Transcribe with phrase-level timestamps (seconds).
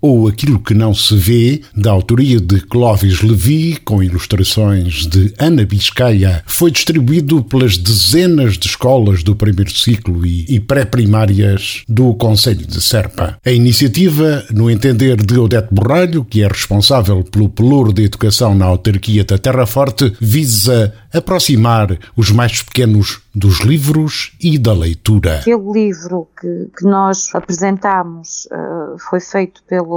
[0.00, 5.64] ou Aquilo que Não Se Vê, da autoria de Clovis Levi, com ilustrações de Ana
[5.64, 12.80] Biscaia, foi distribuído pelas dezenas de escolas do primeiro ciclo e, pré-primárias do Conselho de
[12.80, 13.38] Serpa.
[13.44, 18.66] A iniciativa, no entender de Odete Borralho, que é responsável pelo pelouro de educação na
[18.66, 25.38] autarquia da Terra Forte, visa aproximar os mais pequenos dos livros e da leitura.
[25.38, 29.87] Aquele livro que, que nós apresentámos uh, foi feito pelo,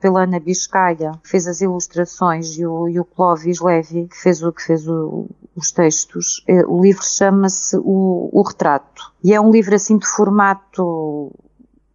[0.00, 4.42] pela Ana Biscaia, que fez as ilustrações, e o, e o Clovis Levi, que fez,
[4.42, 6.44] o, que fez o, os textos.
[6.48, 9.12] Uh, o livro chama-se o, o Retrato.
[9.22, 11.32] E é um livro assim de formato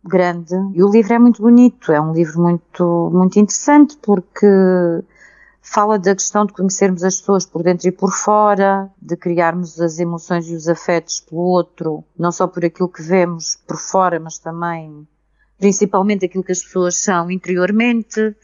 [0.04, 0.54] grande.
[0.74, 4.48] E o livro é muito bonito, é um livro muito, muito interessante porque
[5.64, 9.98] fala da questão de conhecermos as pessoas por dentro e por fora, de criarmos as
[9.98, 14.38] emoções e os afetos pelo outro, não só por aquilo que vemos por fora, mas
[14.38, 15.08] também,
[15.64, 18.36] principalmente, aquilo que as pessoas são interiormente.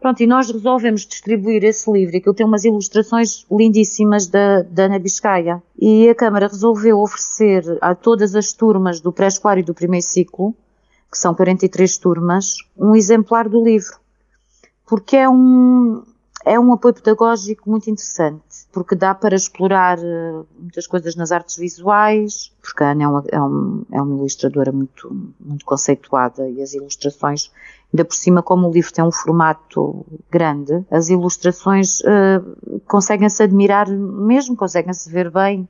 [0.00, 4.98] Pronto, e nós resolvemos distribuir esse livro, que tem umas ilustrações lindíssimas da, da Ana
[4.98, 5.62] Biscaia.
[5.78, 10.54] E a Câmara resolveu oferecer a todas as turmas do pré-escolar e do primeiro ciclo,
[11.12, 13.98] que são 43 turmas, um exemplar do livro.
[14.86, 16.02] Porque é um,
[16.54, 21.56] é um apoio pedagógico muito interessante, porque dá para explorar eh, muitas coisas nas artes
[21.56, 26.62] visuais, porque a Ana é uma, é, um, é uma ilustradora muito, muito conceituada e
[26.62, 27.50] as ilustrações,
[27.92, 33.88] ainda por cima, como o livro tem um formato grande, as ilustrações uh, conseguem-se admirar
[33.88, 35.68] mesmo, conseguem-se ver bem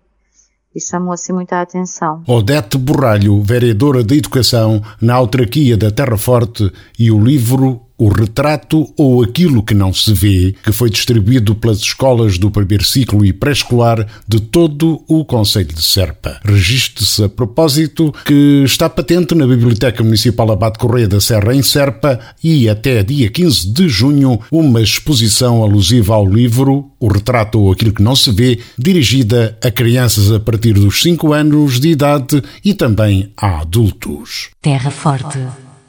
[0.75, 2.23] e chamam assim muita atenção.
[2.27, 8.93] Odete Borralho, vereadora de Educação na autarquia da Terra Forte e o livro o retrato
[8.97, 13.33] ou aquilo que não se vê, que foi distribuído pelas escolas do primeiro ciclo e
[13.33, 16.41] pré-escolar de todo o Conselho de Serpa.
[16.45, 22.19] Registre-se a propósito que está patente na Biblioteca Municipal Abate Correia da Serra em Serpa
[22.43, 27.93] e até dia 15 de junho uma exposição alusiva ao livro O Retrato ou Aquilo
[27.93, 32.75] que Não Se Vê, dirigida a crianças a partir dos 5 anos de idade e
[32.75, 34.51] também a adultos.
[34.61, 35.39] Terra Forte,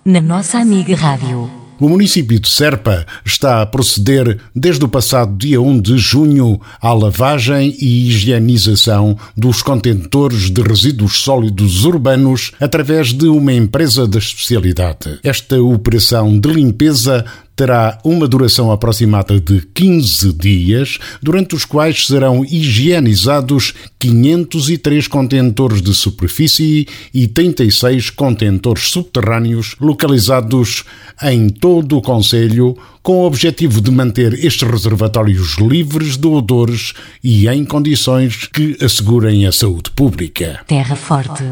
[0.04, 1.65] na nossa amiga Rádio.
[1.78, 6.94] O município de Serpa está a proceder desde o passado dia 1 de junho à
[6.94, 15.20] lavagem e higienização dos contentores de resíduos sólidos urbanos através de uma empresa da especialidade.
[15.22, 17.26] Esta operação de limpeza
[17.56, 25.94] terá uma duração aproximada de 15 dias, durante os quais serão higienizados 503 contentores de
[25.94, 30.84] superfície e 36 contentores subterrâneos localizados
[31.24, 36.94] em todo o Conselho, com o objetivo de manter estes reservatórios livres de odores
[37.24, 40.62] e em condições que assegurem a saúde pública.
[40.68, 41.44] Terra Forte,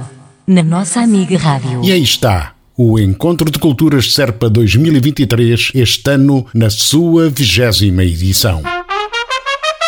[0.45, 1.81] na nossa amiga Rádio.
[1.83, 8.63] E aí está o Encontro de Culturas Serpa 2023, este ano na sua vigésima edição.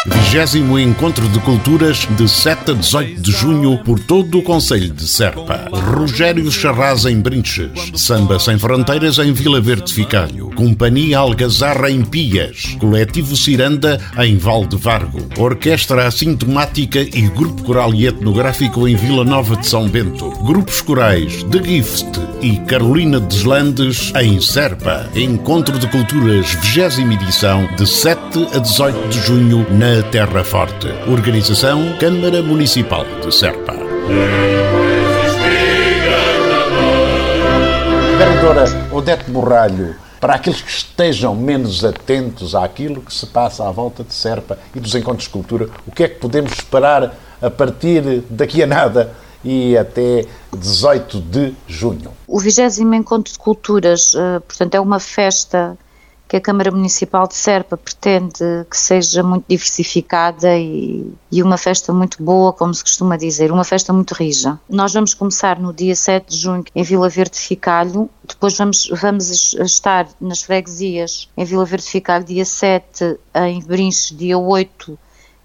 [0.06, 5.07] Vigésimo Encontro de Culturas de 7 a 18 de junho por todo o Conselho de
[5.07, 5.68] Serpa.
[5.95, 7.72] Rogério Charraz em Brinches.
[7.95, 10.51] Samba Sem Fronteiras em Vila Verde Ficalho.
[10.53, 12.75] Companhia Algazarra em Pias.
[12.79, 15.19] Coletivo Ciranda em Valdevargo.
[15.38, 20.31] Orquestra Assintomática e Grupo Coral e Etnográfico em Vila Nova de São Bento.
[20.44, 25.09] Grupos corais The Gift e Carolina Deslandes em Serpa.
[25.16, 30.88] Encontro de Culturas, vigésima edição de 7 a 18 de junho na Terra Forte.
[31.07, 33.75] Organização Câmara Municipal de Serpa.
[38.45, 44.03] Vereadora Odete Borralho, para aqueles que estejam menos atentos àquilo que se passa à volta
[44.03, 48.23] de Serpa e dos encontros de cultura, o que é que podemos esperar a partir
[48.29, 49.11] daqui a nada
[49.44, 52.11] e até 18 de junho?
[52.28, 55.75] O 20 Encontro de Culturas, eh, portanto, é uma festa
[56.35, 61.93] que a Câmara Municipal de Serpa pretende que seja muito diversificada e, e, uma festa
[61.93, 64.59] muito boa, como se costuma dizer, uma festa muito rija.
[64.70, 69.53] Nós vamos começar no dia 7 de junho em Vila Verde Ficalho, depois vamos, vamos
[69.53, 73.17] estar nas freguesias em Vila Verde Ficalho dia 7,
[73.47, 74.99] em Brinches dia 8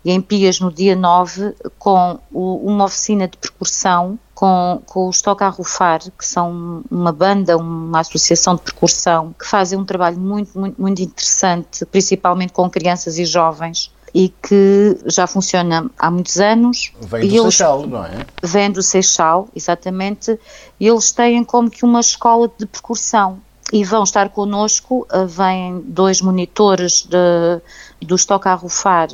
[0.04, 5.20] e em Pias no dia 9 com o, uma oficina de percussão com, com os
[5.20, 10.18] Toca a Rufar, que são uma banda, uma associação de percussão, que fazem um trabalho
[10.18, 13.92] muito, muito, muito interessante, principalmente com crianças e jovens.
[14.14, 16.90] e que já funciona há muitos anos.
[17.02, 18.26] Vem do eles, Seixal, não é?
[18.42, 20.40] Vem do Seixal, exatamente.
[20.80, 23.38] E eles têm como que uma escola de percussão
[23.70, 27.60] e vão estar connosco, uh, vêm dois monitores de,
[28.06, 29.10] do Estoque a Rufar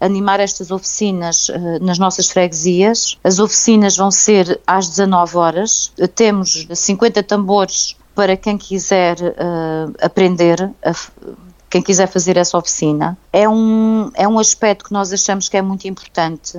[0.00, 3.18] animar estas oficinas uh, nas nossas freguesias.
[3.24, 5.92] As oficinas vão ser às 19 horas.
[6.14, 10.92] Temos 50 tambores para quem quiser uh, aprender, a,
[11.68, 13.16] quem quiser fazer essa oficina.
[13.32, 16.58] É um, é um aspecto que nós achamos que é muito importante,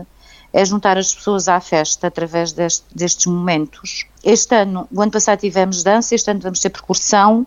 [0.53, 4.05] é juntar as pessoas à festa através deste, destes momentos.
[4.23, 7.45] Este ano, o ano passado tivemos dança, este ano vamos ter percussão,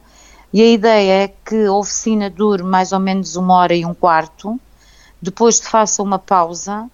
[0.52, 3.94] e a ideia é que a oficina dure mais ou menos uma hora e um
[3.94, 4.58] quarto,
[5.20, 6.88] depois se faça uma pausa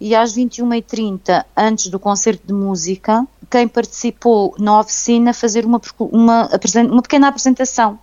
[0.00, 6.48] e às 21h30, antes do concerto de música, quem participou na oficina fazer uma, uma,
[6.90, 7.98] uma pequena apresentação.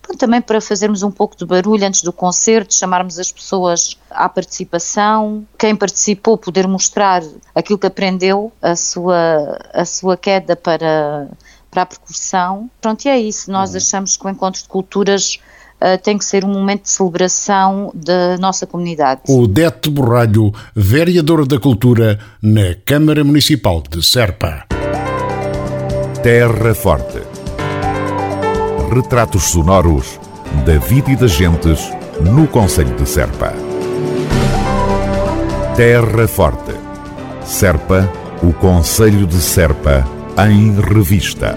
[0.00, 4.28] Pronto, também para fazermos um pouco de barulho antes do concerto, chamarmos as pessoas à
[4.28, 7.22] participação, quem participou poder mostrar
[7.54, 11.28] aquilo que aprendeu, a sua, a sua queda para,
[11.70, 12.68] para a percussão.
[12.80, 13.50] Pronto, e é isso.
[13.50, 13.76] Nós uhum.
[13.76, 15.38] achamos que o Encontro de Culturas
[15.82, 19.22] uh, tem que ser um momento de celebração da nossa comunidade.
[19.28, 24.64] O Dete Borralho, vereador da Cultura na Câmara Municipal de Serpa.
[26.22, 27.20] Terra Forte.
[28.94, 30.20] Retratos sonoros
[30.64, 31.90] da vida e das gentes
[32.20, 33.52] no Conselho de Serpa.
[35.76, 36.72] Terra Forte.
[37.44, 38.08] Serpa,
[38.42, 40.06] o Conselho de Serpa,
[40.48, 41.56] em revista.